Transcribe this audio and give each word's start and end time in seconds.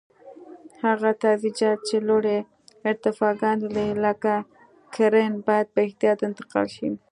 هغه 0.83 1.09
تجهیزات 1.23 1.79
چې 1.87 1.95
لوړې 2.07 2.37
ارتفاګانې 2.89 3.67
لري 3.75 3.95
لکه 4.05 4.33
کرېن 4.95 5.33
باید 5.47 5.67
په 5.73 5.79
احتیاط 5.85 6.19
انتقال 6.27 6.67
شي. 6.75 6.87